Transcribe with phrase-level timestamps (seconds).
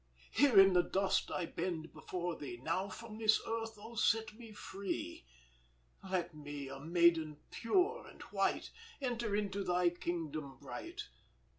[0.31, 4.51] Here in the dust I bend before thee, Now from this earth, oh set me
[4.51, 5.27] free!
[6.09, 11.03] Let me, a maiden pure and white, Enter into thy kingdom bright!